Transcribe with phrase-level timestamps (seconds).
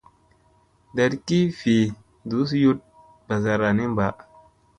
[0.91, 1.75] Ndat gi vi
[2.25, 2.79] nduziyut
[3.27, 4.07] bazara ni mba.